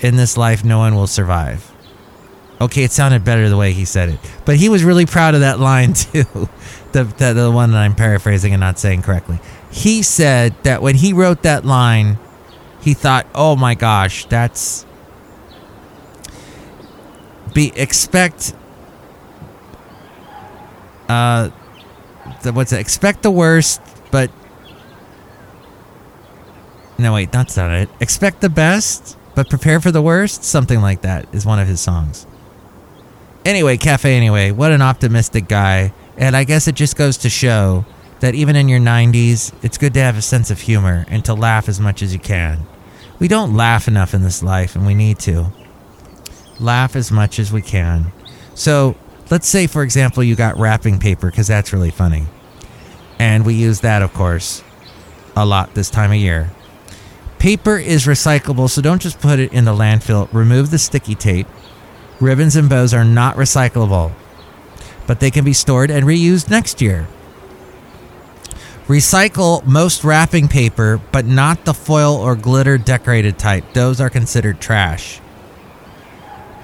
In 0.00 0.16
this 0.16 0.36
life, 0.36 0.64
no 0.64 0.78
one 0.78 0.94
will 0.94 1.06
survive. 1.06 1.70
Okay, 2.60 2.84
it 2.84 2.92
sounded 2.92 3.24
better 3.24 3.48
the 3.48 3.56
way 3.56 3.72
he 3.72 3.84
said 3.84 4.08
it, 4.10 4.20
but 4.44 4.56
he 4.56 4.68
was 4.68 4.84
really 4.84 5.06
proud 5.06 5.34
of 5.34 5.40
that 5.40 5.58
line 5.58 5.92
too. 5.94 6.24
the, 6.92 7.04
the 7.04 7.32
the 7.32 7.50
one 7.50 7.72
that 7.72 7.78
I'm 7.78 7.94
paraphrasing 7.94 8.52
and 8.52 8.60
not 8.60 8.78
saying 8.78 9.02
correctly. 9.02 9.38
He 9.70 10.02
said 10.02 10.54
that 10.62 10.82
when 10.82 10.94
he 10.96 11.12
wrote 11.12 11.42
that 11.42 11.64
line, 11.64 12.18
he 12.80 12.94
thought, 12.94 13.26
"Oh 13.34 13.56
my 13.56 13.74
gosh, 13.74 14.26
that's 14.26 14.86
be 17.54 17.72
expect 17.76 18.54
uh 21.08 21.50
the, 22.42 22.52
what's 22.52 22.72
it? 22.72 22.80
Expect 22.80 23.22
the 23.22 23.30
worst, 23.30 23.80
but 24.10 24.30
no, 26.98 27.14
wait, 27.14 27.32
that's 27.32 27.56
not 27.56 27.70
it. 27.72 27.88
Expect 28.00 28.40
the 28.40 28.48
best, 28.48 29.16
but 29.34 29.50
prepare 29.50 29.80
for 29.80 29.90
the 29.90 30.02
worst. 30.02 30.44
Something 30.44 30.80
like 30.80 31.02
that 31.02 31.26
is 31.34 31.44
one 31.44 31.58
of 31.58 31.66
his 31.66 31.80
songs. 31.80 32.26
Anyway, 33.44 33.76
Cafe 33.76 34.16
Anyway, 34.16 34.50
what 34.50 34.72
an 34.72 34.80
optimistic 34.80 35.48
guy. 35.48 35.92
And 36.16 36.36
I 36.36 36.44
guess 36.44 36.68
it 36.68 36.76
just 36.76 36.96
goes 36.96 37.18
to 37.18 37.28
show 37.28 37.84
that 38.20 38.34
even 38.34 38.56
in 38.56 38.68
your 38.68 38.80
90s, 38.80 39.52
it's 39.62 39.76
good 39.76 39.92
to 39.94 40.00
have 40.00 40.16
a 40.16 40.22
sense 40.22 40.50
of 40.50 40.60
humor 40.60 41.04
and 41.08 41.24
to 41.24 41.34
laugh 41.34 41.68
as 41.68 41.80
much 41.80 42.00
as 42.00 42.12
you 42.12 42.20
can. 42.20 42.60
We 43.18 43.28
don't 43.28 43.54
laugh 43.54 43.88
enough 43.88 44.14
in 44.14 44.22
this 44.22 44.42
life, 44.42 44.76
and 44.76 44.86
we 44.86 44.94
need 44.94 45.18
to. 45.20 45.52
Laugh 46.58 46.96
as 46.96 47.10
much 47.10 47.38
as 47.38 47.52
we 47.52 47.62
can. 47.62 48.12
So, 48.54 48.96
let's 49.30 49.48
say, 49.48 49.66
for 49.66 49.82
example, 49.82 50.22
you 50.22 50.36
got 50.36 50.58
wrapping 50.58 50.98
paper, 50.98 51.30
because 51.30 51.48
that's 51.48 51.72
really 51.72 51.90
funny. 51.90 52.26
And 53.18 53.44
we 53.44 53.54
use 53.54 53.80
that, 53.80 54.02
of 54.02 54.12
course, 54.14 54.62
a 55.36 55.44
lot 55.44 55.74
this 55.74 55.90
time 55.90 56.10
of 56.10 56.16
year. 56.16 56.50
Paper 57.44 57.76
is 57.76 58.06
recyclable, 58.06 58.70
so 58.70 58.80
don't 58.80 59.02
just 59.02 59.20
put 59.20 59.38
it 59.38 59.52
in 59.52 59.66
the 59.66 59.74
landfill. 59.74 60.32
Remove 60.32 60.70
the 60.70 60.78
sticky 60.78 61.14
tape. 61.14 61.46
Ribbons 62.18 62.56
and 62.56 62.70
bows 62.70 62.94
are 62.94 63.04
not 63.04 63.36
recyclable, 63.36 64.12
but 65.06 65.20
they 65.20 65.30
can 65.30 65.44
be 65.44 65.52
stored 65.52 65.90
and 65.90 66.06
reused 66.06 66.48
next 66.48 66.80
year. 66.80 67.06
Recycle 68.88 69.62
most 69.66 70.04
wrapping 70.04 70.48
paper, 70.48 70.98
but 71.12 71.26
not 71.26 71.66
the 71.66 71.74
foil 71.74 72.14
or 72.14 72.34
glitter 72.34 72.78
decorated 72.78 73.38
type. 73.38 73.74
Those 73.74 74.00
are 74.00 74.08
considered 74.08 74.58
trash. 74.58 75.20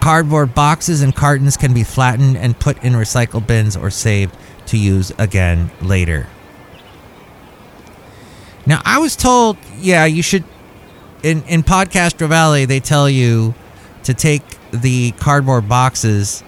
Cardboard 0.01 0.55
boxes 0.55 1.03
and 1.03 1.15
cartons 1.15 1.59
can 1.59 1.75
be 1.75 1.85
flattened 1.85 2.39
and 2.39 2.59
put 2.59 2.83
in 2.83 2.95
recycle 2.95 3.47
bins 3.47 3.77
or 3.77 3.91
saved 3.91 4.35
to 4.69 4.79
use 4.79 5.13
again 5.19 5.71
later. 5.83 6.27
Now, 8.65 8.81
I 8.87 8.97
was 8.97 9.15
told, 9.15 9.59
yeah, 9.79 10.07
you 10.07 10.23
should 10.23 10.45
in 11.23 11.43
in 11.45 11.63
Podcastro 11.63 12.29
Valley, 12.29 12.65
they 12.65 12.81
tell 12.81 13.09
you 13.09 13.55
to 14.05 14.15
take 14.15 14.43
the 14.71 15.13
cardboard 15.13 15.69
boxes 15.69 16.43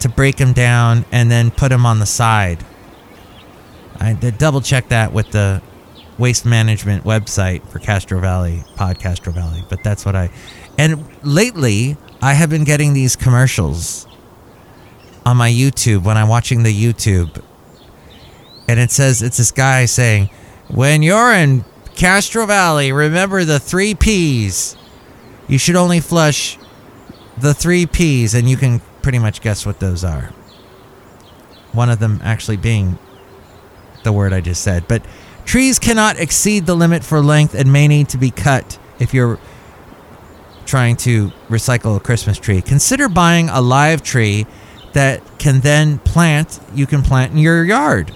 to 0.00 0.08
break 0.08 0.36
them 0.36 0.52
down 0.52 1.04
and 1.12 1.30
then 1.30 1.50
put 1.50 1.68
them 1.68 1.86
on 1.86 1.98
the 1.98 2.06
side. 2.06 2.64
I 4.00 4.14
double 4.14 4.62
check 4.62 4.88
that 4.88 5.12
with 5.12 5.30
the 5.30 5.60
waste 6.16 6.46
management 6.46 7.04
website 7.04 7.66
for 7.68 7.78
Castro 7.78 8.18
Valley, 8.20 8.62
Podcastro 8.76 9.32
Valley, 9.32 9.62
but 9.68 9.84
that's 9.84 10.06
what 10.06 10.16
I. 10.16 10.30
And 10.78 11.04
lately, 11.22 11.96
I 12.22 12.32
have 12.34 12.48
been 12.48 12.64
getting 12.64 12.94
these 12.94 13.14
commercials 13.14 14.06
on 15.26 15.36
my 15.36 15.50
YouTube 15.50 16.02
when 16.02 16.16
I'm 16.16 16.28
watching 16.28 16.62
the 16.62 16.72
YouTube, 16.72 17.42
and 18.66 18.80
it 18.80 18.90
says 18.90 19.20
it's 19.20 19.36
this 19.36 19.52
guy 19.52 19.84
saying, 19.84 20.30
"When 20.68 21.02
you're 21.02 21.32
in 21.34 21.64
Castro 21.94 22.46
Valley, 22.46 22.92
remember 22.92 23.44
the 23.44 23.58
three 23.58 23.94
P's. 23.94 24.76
You 25.48 25.58
should 25.58 25.76
only 25.76 26.00
flush 26.00 26.58
the 27.36 27.54
three 27.54 27.86
P's, 27.86 28.34
and 28.34 28.48
you 28.48 28.56
can 28.56 28.80
pretty 29.02 29.18
much 29.18 29.40
guess 29.40 29.66
what 29.66 29.80
those 29.80 30.04
are. 30.04 30.32
One 31.72 31.90
of 31.90 31.98
them 31.98 32.20
actually 32.22 32.56
being 32.56 32.98
the 34.02 34.12
word 34.12 34.32
I 34.32 34.40
just 34.40 34.62
said. 34.62 34.88
But 34.88 35.04
trees 35.44 35.78
cannot 35.78 36.18
exceed 36.18 36.66
the 36.66 36.74
limit 36.74 37.04
for 37.04 37.20
length 37.20 37.54
and 37.54 37.72
may 37.72 37.88
need 37.88 38.08
to 38.10 38.18
be 38.18 38.30
cut 38.30 38.78
if 38.98 39.14
you're 39.14 39.38
trying 40.66 40.96
to 40.96 41.30
recycle 41.48 41.96
a 41.96 42.00
Christmas 42.00 42.38
tree. 42.38 42.62
Consider 42.62 43.08
buying 43.08 43.48
a 43.48 43.60
live 43.60 44.02
tree 44.02 44.46
that 44.92 45.38
can 45.38 45.60
then 45.60 45.98
plant, 45.98 46.60
you 46.74 46.86
can 46.86 47.02
plant 47.02 47.32
in 47.32 47.38
your 47.38 47.64
yard. 47.64 48.12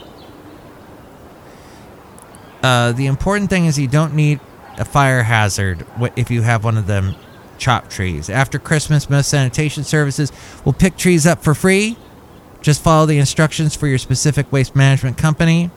Uh, 2.65 2.93
the 2.93 3.05
important 3.05 3.51
thing 3.51 3.67
is 3.67 3.79
you 3.79 3.87
don't 3.87 4.15
need 4.15 4.41
a 4.79 4.87
fire 4.87 5.23
hazard 5.23 5.87
if 6.17 6.31
you 6.31 6.41
have 6.41 6.65
one 6.65 6.79
of 6.79 6.87
them 6.87 7.15
chopped 7.59 7.91
trees. 7.91 8.31
After 8.31 8.59
Christmas, 8.59 9.11
most 9.11 9.29
sanitation 9.29 9.85
services 9.85 10.33
will 10.65 10.73
pick 10.73 10.97
trees 10.97 11.27
up 11.27 11.45
for 11.45 11.55
free. 11.55 11.99
Just 12.63 12.83
follow 12.83 13.05
the 13.05 13.19
instructions 13.19 13.77
for 13.77 13.87
your 13.87 13.99
specific 13.99 14.51
waste 14.51 14.75
management 14.75 15.19
company. 15.19 15.71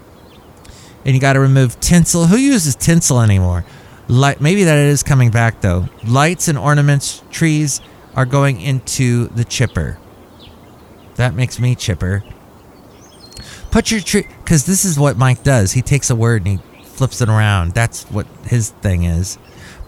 And 1.03 1.13
you 1.13 1.20
got 1.20 1.34
to 1.34 1.41
remove 1.41 1.77
tinsel. 1.82 2.27
Who 2.27 2.38
uses 2.38 2.74
tinsel 2.74 3.20
anymore? 3.20 3.65
Light, 4.08 4.39
maybe 4.39 4.63
that 4.63 4.77
is 4.77 5.03
coming 5.03 5.29
back 5.29 5.60
though. 5.60 5.89
Lights 6.06 6.48
and 6.48 6.58
ornaments, 6.58 7.22
trees 7.29 7.82
are 8.15 8.25
going 8.25 8.62
into 8.62 9.27
the 9.27 9.44
chipper. 9.44 10.00
That 11.15 11.34
makes 11.34 11.60
me 11.60 11.75
chipper. 11.75 12.24
Put 13.72 13.91
your 13.91 14.00
tree, 14.00 14.25
because 14.44 14.65
this 14.65 14.86
is 14.86 14.98
what 14.98 15.17
Mike 15.17 15.44
does. 15.44 15.74
He 15.74 15.82
takes 15.82 16.10
a 16.10 16.15
word 16.15 16.46
and 16.46 16.60
he 16.60 16.67
flips 16.98 17.22
it 17.22 17.30
around. 17.30 17.74
That's 17.74 18.04
what 18.06 18.27
his 18.46 18.72
thing 18.72 19.04
is. 19.04 19.38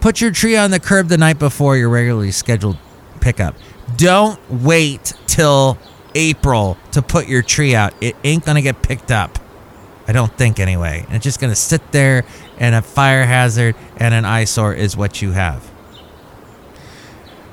Put 0.00 0.20
your 0.20 0.30
tree 0.30 0.56
on 0.56 0.70
the 0.70 0.80
curb 0.80 1.08
the 1.08 1.18
night 1.18 1.38
before 1.38 1.76
your 1.76 1.88
regularly 1.88 2.30
scheduled 2.30 2.78
pickup. 3.20 3.54
Don't 3.96 4.38
wait 4.50 5.12
till 5.26 5.76
April 6.14 6.78
to 6.92 7.02
put 7.02 7.28
your 7.28 7.42
tree 7.42 7.74
out. 7.74 7.92
It 8.00 8.16
ain't 8.24 8.44
going 8.44 8.54
to 8.54 8.62
get 8.62 8.82
picked 8.82 9.10
up. 9.10 9.38
I 10.08 10.12
don't 10.12 10.32
think 10.32 10.58
anyway. 10.58 11.04
And 11.06 11.16
it's 11.16 11.24
just 11.24 11.40
going 11.40 11.52
to 11.52 11.56
sit 11.56 11.92
there 11.92 12.24
and 12.58 12.74
a 12.74 12.82
fire 12.82 13.24
hazard 13.24 13.76
and 13.96 14.14
an 14.14 14.24
eyesore 14.24 14.74
is 14.74 14.96
what 14.96 15.20
you 15.20 15.32
have. 15.32 15.70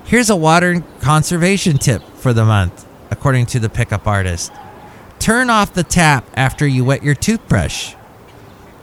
Here's 0.06 0.30
a 0.30 0.36
water 0.36 0.84
conservation 1.02 1.78
tip 1.78 2.02
for 2.16 2.32
the 2.32 2.46
month, 2.46 2.88
according 3.12 3.48
to 3.48 3.60
the 3.60 3.70
pickup 3.70 4.08
artist. 4.08 4.54
Turn 5.20 5.50
off 5.50 5.74
the 5.74 5.84
tap 5.84 6.26
after 6.36 6.66
you 6.66 6.86
wet 6.86 7.04
your 7.04 7.16
toothbrush. 7.16 7.94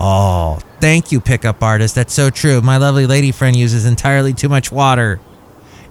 Oh, 0.01 0.59
thank 0.81 1.13
you, 1.13 1.21
pickup 1.21 1.63
artist. 1.63 1.95
That's 1.95 2.13
so 2.13 2.31
true. 2.31 2.61
My 2.61 2.77
lovely 2.77 3.07
lady 3.07 3.33
friend 3.33 3.57
uses 3.57 3.87
entirely 3.87 4.33
too 4.33 4.49
much 4.49 4.71
water. 4.71 5.21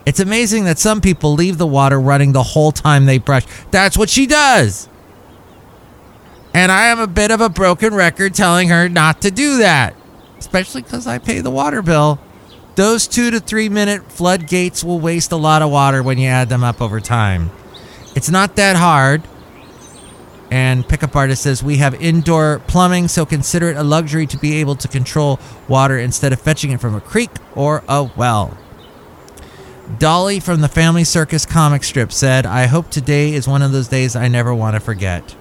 It's 0.05 0.19
amazing 0.19 0.65
that 0.65 0.79
some 0.79 1.01
people 1.01 1.33
leave 1.33 1.57
the 1.57 1.67
water 1.67 1.99
running 1.99 2.33
the 2.33 2.43
whole 2.43 2.71
time 2.71 3.05
they 3.05 3.17
brush. 3.17 3.45
That's 3.71 3.97
what 3.97 4.09
she 4.09 4.25
does. 4.27 4.89
And 6.53 6.71
I 6.71 6.87
am 6.87 6.99
a 6.99 7.07
bit 7.07 7.31
of 7.31 7.41
a 7.41 7.49
broken 7.49 7.93
record 7.93 8.35
telling 8.35 8.69
her 8.69 8.87
not 8.87 9.21
to 9.21 9.31
do 9.31 9.57
that, 9.59 9.95
especially 10.37 10.83
because 10.83 11.07
I 11.07 11.17
pay 11.17 11.39
the 11.39 11.49
water 11.49 11.81
bill. 11.81 12.19
Those 12.75 13.07
two 13.07 13.31
to 13.31 13.39
three 13.39 13.69
minute 13.69 14.11
floodgates 14.11 14.83
will 14.83 14.99
waste 14.99 15.31
a 15.31 15.35
lot 15.35 15.61
of 15.61 15.71
water 15.71 16.03
when 16.03 16.17
you 16.17 16.27
add 16.27 16.49
them 16.49 16.63
up 16.63 16.81
over 16.81 16.99
time. 16.99 17.49
It's 18.15 18.29
not 18.29 18.55
that 18.57 18.75
hard. 18.75 19.23
And 20.51 20.87
Pickup 20.87 21.15
Artist 21.15 21.43
says, 21.43 21.63
We 21.63 21.77
have 21.77 21.99
indoor 22.01 22.59
plumbing, 22.67 23.07
so 23.07 23.25
consider 23.25 23.69
it 23.69 23.77
a 23.77 23.83
luxury 23.83 24.27
to 24.27 24.37
be 24.37 24.55
able 24.57 24.75
to 24.75 24.87
control 24.87 25.39
water 25.67 25.97
instead 25.97 26.33
of 26.33 26.41
fetching 26.41 26.71
it 26.71 26.79
from 26.79 26.95
a 26.95 27.01
creek 27.01 27.31
or 27.55 27.83
a 27.87 28.03
well. 28.15 28.57
Dolly 29.97 30.39
from 30.39 30.61
the 30.61 30.67
Family 30.67 31.03
Circus 31.03 31.45
comic 31.45 31.83
strip 31.83 32.11
said, 32.11 32.45
I 32.45 32.67
hope 32.67 32.89
today 32.89 33.33
is 33.33 33.47
one 33.47 33.61
of 33.61 33.71
those 33.71 33.87
days 33.87 34.15
I 34.15 34.27
never 34.27 34.53
want 34.53 34.75
to 34.75 34.79
forget. 34.79 35.35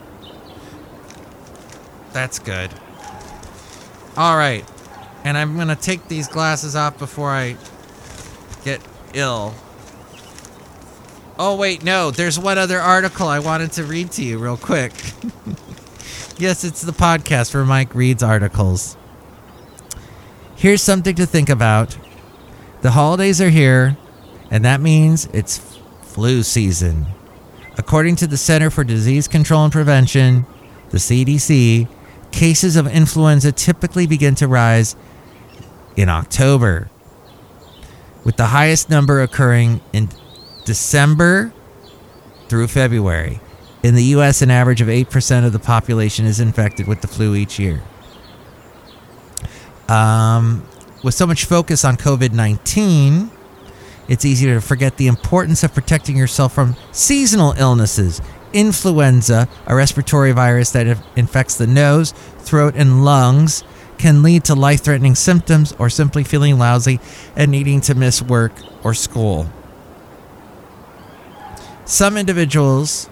That's 2.12 2.38
good. 2.38 2.70
All 4.16 4.36
right. 4.36 4.68
And 5.24 5.38
I'm 5.38 5.54
going 5.54 5.68
to 5.68 5.76
take 5.76 6.08
these 6.08 6.28
glasses 6.28 6.74
off 6.74 6.98
before 6.98 7.30
I 7.30 7.56
get 8.64 8.80
ill. 9.14 9.54
Oh, 11.38 11.56
wait, 11.56 11.82
no. 11.82 12.10
There's 12.10 12.38
one 12.38 12.58
other 12.58 12.78
article 12.78 13.26
I 13.26 13.38
wanted 13.38 13.72
to 13.72 13.84
read 13.84 14.12
to 14.12 14.24
you 14.24 14.38
real 14.38 14.56
quick. 14.56 14.92
yes, 16.38 16.62
it's 16.64 16.82
the 16.82 16.92
podcast 16.92 17.54
where 17.54 17.64
Mike 17.64 17.94
reads 17.94 18.22
articles. 18.22 18.96
Here's 20.54 20.82
something 20.82 21.14
to 21.16 21.26
think 21.26 21.48
about 21.48 21.96
the 22.82 22.92
holidays 22.92 23.40
are 23.40 23.50
here, 23.50 23.96
and 24.50 24.64
that 24.64 24.80
means 24.80 25.26
it's 25.32 25.58
flu 26.02 26.42
season. 26.42 27.06
According 27.78 28.16
to 28.16 28.26
the 28.26 28.36
Center 28.36 28.70
for 28.70 28.84
Disease 28.84 29.26
Control 29.26 29.64
and 29.64 29.72
Prevention, 29.72 30.44
the 30.90 30.98
CDC, 30.98 31.88
cases 32.32 32.76
of 32.76 32.86
influenza 32.86 33.52
typically 33.52 34.06
begin 34.06 34.34
to 34.36 34.46
rise 34.46 34.94
in 35.96 36.08
October, 36.08 36.90
with 38.24 38.36
the 38.36 38.46
highest 38.46 38.90
number 38.90 39.22
occurring 39.22 39.80
in 39.92 40.08
December 40.64 41.52
through 42.48 42.68
February. 42.68 43.40
In 43.82 43.94
the 43.94 44.04
U.S., 44.04 44.42
an 44.42 44.50
average 44.50 44.80
of 44.80 44.88
8% 44.88 45.44
of 45.44 45.52
the 45.52 45.58
population 45.58 46.24
is 46.24 46.38
infected 46.38 46.86
with 46.86 47.00
the 47.00 47.08
flu 47.08 47.34
each 47.34 47.58
year. 47.58 47.82
Um, 49.88 50.66
with 51.02 51.14
so 51.14 51.26
much 51.26 51.44
focus 51.44 51.84
on 51.84 51.96
COVID 51.96 52.32
19, 52.32 53.30
it's 54.08 54.24
easy 54.24 54.46
to 54.46 54.60
forget 54.60 54.96
the 54.96 55.06
importance 55.06 55.62
of 55.64 55.74
protecting 55.74 56.16
yourself 56.16 56.54
from 56.54 56.76
seasonal 56.92 57.54
illnesses. 57.58 58.20
Influenza, 58.52 59.48
a 59.66 59.74
respiratory 59.74 60.32
virus 60.32 60.70
that 60.72 61.02
infects 61.16 61.56
the 61.56 61.66
nose, 61.66 62.12
throat, 62.38 62.74
and 62.76 63.04
lungs, 63.04 63.64
can 63.98 64.22
lead 64.22 64.44
to 64.44 64.54
life 64.54 64.82
threatening 64.82 65.14
symptoms 65.14 65.72
or 65.78 65.88
simply 65.88 66.24
feeling 66.24 66.58
lousy 66.58 67.00
and 67.34 67.50
needing 67.50 67.80
to 67.80 67.94
miss 67.94 68.20
work 68.20 68.52
or 68.84 68.94
school. 68.94 69.48
Some 71.92 72.16
individuals 72.16 73.10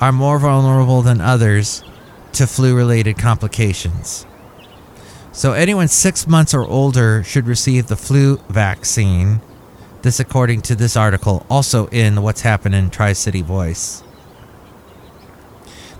are 0.00 0.10
more 0.10 0.38
vulnerable 0.38 1.02
than 1.02 1.20
others 1.20 1.84
to 2.32 2.46
flu 2.46 2.74
related 2.74 3.18
complications. 3.18 4.24
So, 5.32 5.52
anyone 5.52 5.86
six 5.86 6.26
months 6.26 6.54
or 6.54 6.64
older 6.64 7.22
should 7.22 7.46
receive 7.46 7.88
the 7.88 7.96
flu 7.96 8.38
vaccine. 8.48 9.42
This, 10.00 10.18
according 10.18 10.62
to 10.62 10.74
this 10.74 10.96
article, 10.96 11.44
also 11.50 11.88
in 11.88 12.22
What's 12.22 12.40
Happening 12.40 12.88
Tri 12.88 13.12
City 13.12 13.42
Voice. 13.42 14.02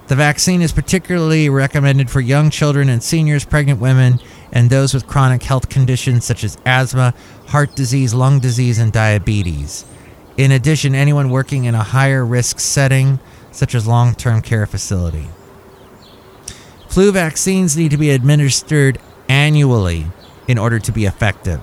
The 0.08 0.16
vaccine 0.16 0.62
is 0.62 0.72
particularly 0.72 1.50
recommended 1.50 2.08
for 2.08 2.22
young 2.22 2.48
children 2.48 2.88
and 2.88 3.02
seniors, 3.02 3.44
pregnant 3.44 3.78
women, 3.78 4.20
and 4.52 4.70
those 4.70 4.94
with 4.94 5.06
chronic 5.06 5.42
health 5.42 5.68
conditions 5.68 6.24
such 6.24 6.44
as 6.44 6.56
asthma, 6.64 7.12
heart 7.48 7.76
disease, 7.76 8.14
lung 8.14 8.40
disease, 8.40 8.78
and 8.78 8.90
diabetes. 8.90 9.84
In 10.36 10.52
addition, 10.52 10.94
anyone 10.94 11.30
working 11.30 11.64
in 11.64 11.74
a 11.74 11.82
higher 11.82 12.24
risk 12.24 12.60
setting, 12.60 13.18
such 13.52 13.74
as 13.74 13.86
long 13.86 14.14
term 14.14 14.42
care 14.42 14.66
facility. 14.66 15.28
Flu 16.88 17.12
vaccines 17.12 17.76
need 17.76 17.90
to 17.90 17.96
be 17.96 18.10
administered 18.10 18.98
annually 19.28 20.06
in 20.48 20.58
order 20.58 20.78
to 20.78 20.92
be 20.92 21.04
effective. 21.04 21.60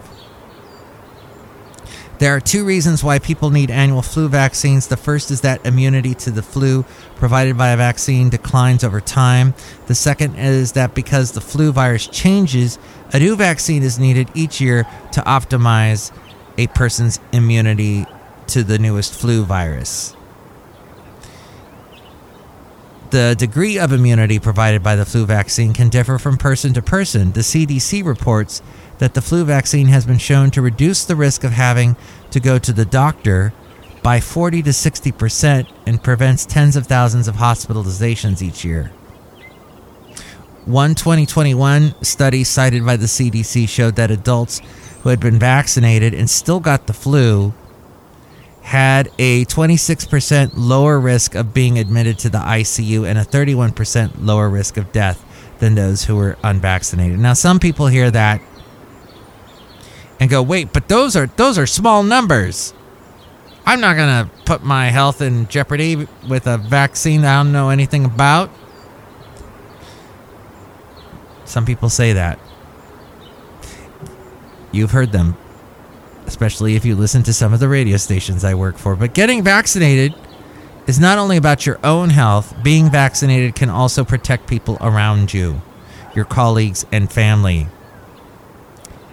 There 2.20 2.36
are 2.36 2.40
two 2.40 2.66
reasons 2.66 3.04
why 3.04 3.20
people 3.20 3.52
need 3.52 3.70
annual 3.70 4.02
flu 4.02 4.28
vaccines. 4.28 4.88
The 4.88 4.98
first 4.98 5.30
is 5.30 5.42
that 5.42 5.64
immunity 5.66 6.16
to 6.16 6.32
the 6.32 6.42
flu 6.42 6.84
provided 7.16 7.58
by 7.58 7.70
a 7.70 7.78
vaccine 7.78 8.30
declines 8.30 8.84
over 8.84 9.00
time. 9.00 9.54
The 9.86 9.94
second 9.94 10.36
is 10.36 10.72
that 10.72 10.96
because 10.96 11.34
the 11.34 11.42
flu 11.42 11.72
virus 11.72 12.08
changes, 12.08 12.80
a 13.14 13.20
new 13.20 13.36
vaccine 13.36 13.84
is 13.84 14.00
needed 14.00 14.32
each 14.34 14.60
year 14.60 14.86
to 15.12 15.22
optimize 15.22 16.12
a 16.58 16.66
person's 16.68 17.20
immunity 17.32 18.08
to 18.48 18.64
the 18.64 18.80
newest 18.80 19.14
flu 19.14 19.44
virus. 19.44 20.16
The 23.10 23.36
degree 23.38 23.80
of 23.80 23.94
immunity 23.94 24.38
provided 24.38 24.84
by 24.84 24.98
the 24.98 25.06
flu 25.06 25.26
vaccine 25.26 25.74
can 25.74 25.88
differ 25.88 26.18
from 26.18 26.38
person 26.38 26.74
to 26.74 26.82
person. 26.82 27.32
The 27.32 27.40
CDC 27.40 28.04
reports 28.06 28.62
that 28.98 29.14
the 29.14 29.22
flu 29.22 29.46
vaccine 29.46 29.88
has 29.88 30.06
been 30.06 30.18
shown 30.18 30.52
to 30.52 30.62
reduce 30.62 31.06
the 31.06 31.16
risk 31.16 31.46
of 31.46 31.52
having 31.52 31.96
to 32.32 32.42
go 32.42 32.60
to 32.60 32.74
the 32.74 32.84
doctor 32.84 33.54
by 34.04 34.20
40 34.20 34.62
to 34.64 34.74
60 34.74 35.12
percent 35.14 35.68
and 35.86 36.04
prevents 36.04 36.46
tens 36.46 36.76
of 36.76 36.88
thousands 36.88 37.28
of 37.28 37.36
hospitalizations 37.36 38.42
each 38.42 38.66
year. 38.66 38.92
One 40.66 40.94
2021 40.94 41.96
study 42.04 42.44
cited 42.44 42.86
by 42.86 42.98
the 42.98 43.06
CDC 43.06 43.70
showed 43.70 43.96
that 43.96 44.12
adults 44.12 44.60
who 45.02 45.10
had 45.10 45.22
been 45.22 45.40
vaccinated 45.40 46.14
and 46.14 46.30
still 46.30 46.60
got 46.60 46.88
the 46.88 46.94
flu 46.94 47.54
had 48.68 49.10
a 49.18 49.46
26% 49.46 50.52
lower 50.56 51.00
risk 51.00 51.36
of 51.36 51.54
being 51.54 51.80
admitted 51.80 52.20
to 52.20 52.30
the 52.30 52.38
ICU 52.38 53.08
and 53.08 53.18
a 53.18 53.24
31% 53.24 54.12
lower 54.20 54.50
risk 54.50 54.76
of 54.76 54.92
death 54.92 55.24
than 55.60 55.76
those 55.76 56.04
who 56.04 56.18
were 56.18 56.36
unvaccinated. 56.44 57.18
Now, 57.18 57.32
some 57.32 57.60
people 57.60 57.88
hear 57.88 58.12
that 58.12 58.42
and 60.20 60.30
go, 60.30 60.42
"Wait, 60.42 60.74
but 60.74 60.90
those 60.90 61.16
are 61.16 61.28
those 61.38 61.58
are 61.58 61.66
small 61.66 62.04
numbers. 62.04 62.74
I'm 63.66 63.80
not 63.80 63.96
going 63.96 64.26
to 64.26 64.30
put 64.44 64.66
my 64.66 64.90
health 64.90 65.22
in 65.22 65.48
jeopardy 65.48 66.06
with 66.28 66.46
a 66.46 66.58
vaccine 66.58 67.24
I 67.24 67.38
don't 67.38 67.54
know 67.54 67.70
anything 67.70 68.04
about." 68.04 68.50
Some 71.46 71.66
people 71.66 71.88
say 71.88 72.12
that. 72.12 72.38
You've 74.74 74.92
heard 74.92 75.14
them 75.14 75.38
especially 76.28 76.76
if 76.76 76.86
you 76.86 76.96
listen 76.96 77.24
to 77.24 77.34
some 77.34 77.54
of 77.54 77.60
the 77.60 77.70
radio 77.70 77.98
stations 77.98 78.44
I 78.44 78.54
work 78.54 78.78
for. 78.78 78.96
But 78.96 79.14
getting 79.14 79.44
vaccinated 79.44 80.14
is 80.86 81.00
not 81.00 81.18
only 81.18 81.38
about 81.38 81.66
your 81.66 81.80
own 81.84 82.10
health, 82.10 82.54
being 82.64 82.92
vaccinated 82.92 83.56
can 83.56 83.70
also 83.70 84.04
protect 84.04 84.48
people 84.48 84.78
around 84.82 85.34
you, 85.34 85.62
your 86.14 86.26
colleagues 86.26 86.86
and 86.92 87.12
family. 87.12 87.68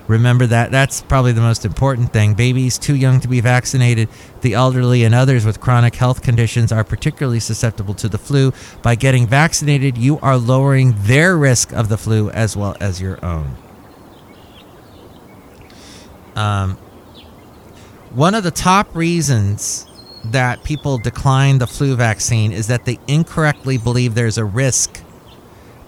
Remember 0.06 0.46
that 0.46 0.70
that's 0.70 1.00
probably 1.00 1.32
the 1.32 1.40
most 1.40 1.64
important 1.64 2.12
thing. 2.12 2.34
Babies 2.34 2.76
too 2.76 2.94
young 2.94 3.20
to 3.20 3.28
be 3.28 3.40
vaccinated, 3.40 4.10
the 4.42 4.52
elderly, 4.52 5.02
and 5.02 5.14
others 5.14 5.46
with 5.46 5.60
chronic 5.60 5.94
health 5.94 6.20
conditions 6.20 6.70
are 6.70 6.84
particularly 6.84 7.40
susceptible 7.40 7.94
to 7.94 8.08
the 8.08 8.18
flu. 8.18 8.52
By 8.82 8.96
getting 8.96 9.26
vaccinated, 9.26 9.96
you 9.96 10.18
are 10.18 10.36
lowering 10.36 10.94
their 10.98 11.36
risk 11.38 11.72
of 11.72 11.88
the 11.88 11.96
flu 11.96 12.28
as 12.30 12.54
well 12.54 12.76
as 12.80 13.00
your 13.00 13.24
own. 13.24 13.56
Um, 16.36 16.76
one 18.14 18.34
of 18.34 18.44
the 18.44 18.50
top 18.50 18.94
reasons 18.94 19.86
that 20.26 20.62
people 20.62 20.98
decline 20.98 21.58
the 21.58 21.66
flu 21.66 21.96
vaccine 21.96 22.52
is 22.52 22.68
that 22.68 22.84
they 22.84 22.98
incorrectly 23.08 23.76
believe 23.76 24.14
there's 24.14 24.38
a 24.38 24.44
risk 24.44 25.02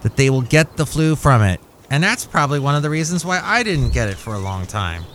that 0.01 0.17
they 0.17 0.29
will 0.29 0.41
get 0.41 0.75
the 0.75 0.85
flu 0.85 1.15
from 1.15 1.41
it. 1.41 1.61
And 1.89 2.03
that's 2.03 2.25
probably 2.25 2.59
one 2.59 2.75
of 2.75 2.83
the 2.83 2.89
reasons 2.89 3.23
why 3.23 3.39
I 3.41 3.63
didn't 3.63 3.93
get 3.93 4.09
it 4.09 4.17
for 4.17 4.33
a 4.33 4.39
long 4.39 4.65
time. 4.65 5.05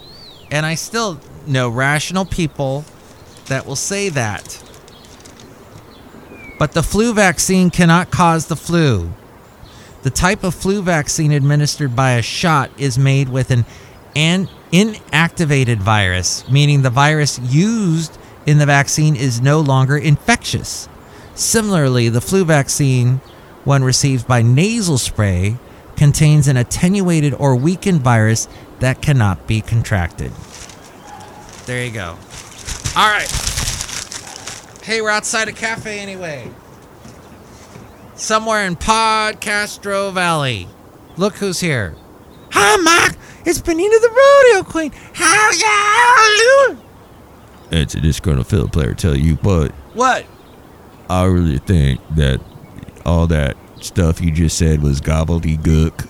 And 0.50 0.64
I 0.64 0.74
still 0.74 1.20
know 1.46 1.68
rational 1.68 2.24
people 2.24 2.84
that 3.46 3.66
will 3.66 3.76
say 3.76 4.08
that. 4.08 4.62
But 6.58 6.72
the 6.72 6.82
flu 6.82 7.12
vaccine 7.12 7.70
cannot 7.70 8.10
cause 8.10 8.46
the 8.46 8.56
flu. 8.56 9.12
The 10.02 10.10
type 10.10 10.44
of 10.44 10.54
flu 10.54 10.82
vaccine 10.82 11.30
administered 11.30 11.94
by 11.94 12.12
a 12.12 12.22
shot 12.22 12.70
is 12.78 12.98
made 12.98 13.28
with 13.28 13.50
an 13.50 13.66
an 14.16 14.48
inactivated 14.72 15.78
virus, 15.78 16.48
meaning 16.48 16.82
the 16.82 16.90
virus 16.90 17.38
used 17.38 18.18
in 18.46 18.58
the 18.58 18.66
vaccine 18.66 19.14
is 19.14 19.40
no 19.40 19.60
longer 19.60 19.96
infectious. 19.96 20.88
Similarly, 21.34 22.08
the 22.08 22.20
flu 22.20 22.44
vaccine, 22.44 23.20
when 23.64 23.84
received 23.84 24.26
by 24.26 24.42
nasal 24.42 24.98
spray, 24.98 25.56
contains 25.96 26.48
an 26.48 26.56
attenuated 26.56 27.34
or 27.34 27.54
weakened 27.54 28.00
virus 28.00 28.48
that 28.80 29.00
cannot 29.02 29.46
be 29.46 29.60
contracted. 29.60 30.32
There 31.66 31.84
you 31.84 31.92
go. 31.92 32.16
All 32.96 33.08
right. 33.08 33.30
Hey, 34.82 35.00
we're 35.00 35.10
outside 35.10 35.48
a 35.48 35.52
cafe 35.52 36.00
anyway. 36.00 36.50
Somewhere 38.14 38.66
in 38.66 38.76
Podcastro 38.76 40.12
Valley. 40.12 40.68
Look 41.16 41.36
who's 41.36 41.60
here. 41.60 41.94
Hi, 42.50 42.76
Mike. 42.76 43.16
It's 43.44 43.60
Benita 43.60 43.98
the 44.00 44.08
Rodeo 44.08 44.70
Queen. 44.70 44.92
How 45.14 45.50
y'all 45.50 46.74
doing? 46.74 46.84
It's 47.72 47.94
just 47.94 48.22
gonna 48.22 48.44
player 48.44 48.94
tell 48.94 49.16
you 49.16 49.34
what. 49.36 49.72
What? 49.94 50.26
I 51.10 51.24
really 51.24 51.58
think 51.58 52.00
that 52.14 52.40
all 53.04 53.26
that 53.26 53.56
stuff 53.80 54.20
you 54.20 54.30
just 54.30 54.56
said 54.56 54.80
was 54.80 55.00
gobbledygook, 55.00 56.08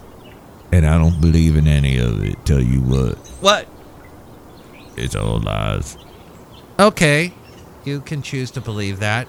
and 0.72 0.86
I 0.86 0.98
don't 0.98 1.20
believe 1.20 1.56
in 1.56 1.66
any 1.66 1.98
of 1.98 2.22
it. 2.22 2.44
Tell 2.44 2.60
you 2.60 2.80
what. 2.82 3.16
What? 3.40 3.66
It's 4.96 5.16
all 5.16 5.40
lies. 5.40 5.96
Okay. 6.78 7.32
You 7.84 8.00
can 8.00 8.20
choose 8.20 8.50
to 8.52 8.60
believe 8.60 9.00
that. 9.00 9.26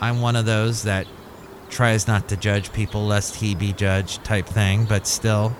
I'm 0.00 0.20
one 0.22 0.36
of 0.36 0.46
those 0.46 0.84
that 0.84 1.06
tries 1.68 2.08
not 2.08 2.28
to 2.28 2.36
judge 2.36 2.72
people 2.72 3.06
lest 3.06 3.36
he 3.36 3.54
be 3.54 3.74
judged 3.74 4.24
type 4.24 4.46
thing, 4.46 4.86
but 4.86 5.06
still. 5.06 5.54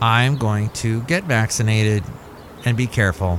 I'm 0.00 0.36
going 0.36 0.70
to 0.70 1.02
get 1.02 1.24
vaccinated 1.24 2.04
and 2.64 2.76
be 2.76 2.86
careful. 2.86 3.38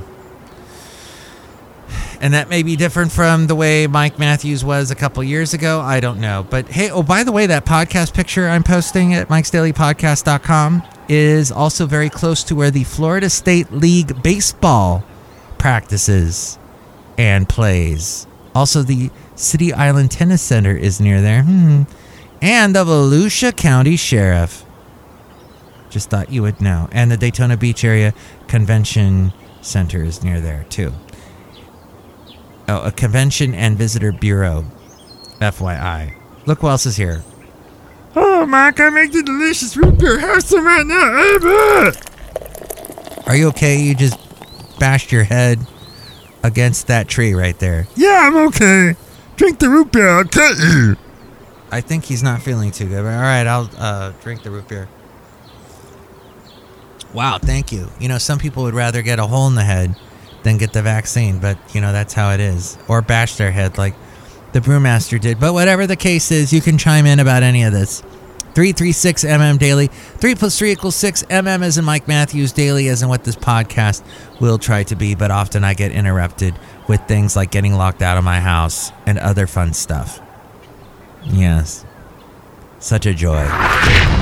And 2.20 2.34
that 2.34 2.48
may 2.48 2.62
be 2.62 2.76
different 2.76 3.10
from 3.10 3.48
the 3.48 3.56
way 3.56 3.88
Mike 3.88 4.18
Matthews 4.18 4.64
was 4.64 4.92
a 4.92 4.94
couple 4.94 5.24
years 5.24 5.54
ago. 5.54 5.80
I 5.80 5.98
don't 5.98 6.20
know. 6.20 6.46
But 6.48 6.68
hey, 6.68 6.88
oh, 6.88 7.02
by 7.02 7.24
the 7.24 7.32
way, 7.32 7.46
that 7.46 7.66
podcast 7.66 8.14
picture 8.14 8.48
I'm 8.48 8.62
posting 8.62 9.12
at 9.12 9.28
mikesdailypodcast.com 9.28 10.82
is 11.08 11.50
also 11.50 11.86
very 11.86 12.08
close 12.08 12.44
to 12.44 12.54
where 12.54 12.70
the 12.70 12.84
Florida 12.84 13.28
State 13.28 13.72
League 13.72 14.22
baseball 14.22 15.04
practices 15.58 16.58
and 17.18 17.48
plays. 17.48 18.26
Also, 18.54 18.82
the 18.82 19.10
City 19.34 19.72
Island 19.72 20.12
Tennis 20.12 20.42
Center 20.42 20.76
is 20.76 21.00
near 21.00 21.20
there. 21.20 21.42
Hmm. 21.42 21.82
And 22.40 22.74
the 22.74 22.84
Volusia 22.84 23.56
County 23.56 23.96
Sheriff. 23.96 24.64
Just 25.92 26.08
thought 26.08 26.32
you 26.32 26.40
would 26.40 26.60
know. 26.62 26.88
And 26.90 27.10
the 27.10 27.18
Daytona 27.18 27.58
Beach 27.58 27.84
Area 27.84 28.14
Convention 28.48 29.30
Center 29.60 30.02
is 30.02 30.24
near 30.24 30.40
there, 30.40 30.64
too. 30.70 30.90
Oh, 32.66 32.80
a 32.82 32.90
convention 32.90 33.54
and 33.54 33.76
visitor 33.76 34.10
bureau. 34.10 34.64
FYI. 35.38 36.14
Look 36.46 36.60
who 36.60 36.68
else 36.68 36.86
is 36.86 36.96
here. 36.96 37.22
Oh, 38.16 38.46
Mike, 38.46 38.80
I 38.80 38.88
make 38.88 39.12
the 39.12 39.22
delicious 39.22 39.76
root 39.76 39.98
beer. 39.98 40.18
Have 40.18 40.42
some 40.42 40.64
right 40.64 40.86
now. 40.86 41.92
Are 43.26 43.36
you 43.36 43.48
okay? 43.48 43.78
You 43.78 43.94
just 43.94 44.18
bashed 44.78 45.12
your 45.12 45.24
head 45.24 45.58
against 46.42 46.86
that 46.86 47.06
tree 47.06 47.34
right 47.34 47.58
there. 47.58 47.86
Yeah, 47.96 48.28
I'm 48.28 48.36
okay. 48.48 48.96
Drink 49.36 49.58
the 49.58 49.68
root 49.68 49.92
beer. 49.92 50.08
I'll 50.08 50.24
cut 50.24 50.56
you. 50.58 50.96
I 51.70 51.82
think 51.82 52.04
he's 52.04 52.22
not 52.22 52.40
feeling 52.40 52.70
too 52.70 52.88
good. 52.88 53.04
All 53.04 53.20
right, 53.20 53.46
I'll 53.46 53.68
uh, 53.76 54.12
drink 54.22 54.42
the 54.42 54.50
root 54.50 54.68
beer. 54.68 54.88
Wow, 57.14 57.38
thank 57.38 57.72
you. 57.72 57.88
You 58.00 58.08
know, 58.08 58.18
some 58.18 58.38
people 58.38 58.62
would 58.62 58.74
rather 58.74 59.02
get 59.02 59.18
a 59.18 59.26
hole 59.26 59.46
in 59.46 59.54
the 59.54 59.64
head 59.64 59.96
than 60.42 60.56
get 60.56 60.72
the 60.72 60.82
vaccine, 60.82 61.38
but 61.38 61.58
you 61.74 61.80
know 61.80 61.92
that's 61.92 62.14
how 62.14 62.32
it 62.32 62.40
is. 62.40 62.78
Or 62.88 63.02
bash 63.02 63.36
their 63.36 63.52
head 63.52 63.78
like 63.78 63.94
The 64.52 64.60
brewmaster 64.60 65.18
did. 65.18 65.40
But 65.40 65.54
whatever 65.54 65.86
the 65.86 65.96
case 65.96 66.30
is, 66.30 66.52
you 66.52 66.60
can 66.60 66.76
chime 66.76 67.06
in 67.06 67.20
about 67.20 67.42
any 67.42 67.62
of 67.62 67.72
this. 67.72 68.00
336 68.54 69.24
MM 69.24 69.58
Daily. 69.58 69.86
3 69.86 70.34
plus 70.34 70.58
3 70.58 70.72
equals 70.72 70.94
6. 70.96 71.22
MM 71.24 71.62
as 71.62 71.78
in 71.78 71.86
Mike 71.86 72.06
Matthews. 72.06 72.52
Daily 72.52 72.88
as 72.88 73.02
in 73.02 73.08
what 73.08 73.24
this 73.24 73.36
podcast 73.36 74.02
will 74.40 74.58
try 74.58 74.82
to 74.84 74.94
be. 74.94 75.14
But 75.14 75.30
often 75.30 75.64
I 75.64 75.72
get 75.72 75.90
interrupted 75.90 76.54
with 76.86 77.00
things 77.08 77.34
like 77.34 77.50
getting 77.50 77.72
locked 77.72 78.02
out 78.02 78.18
of 78.18 78.24
my 78.24 78.40
house 78.40 78.92
and 79.06 79.18
other 79.18 79.46
fun 79.46 79.72
stuff. 79.72 80.20
Yes. 81.24 81.86
Such 82.78 83.06
a 83.06 83.14
joy. 83.14 83.48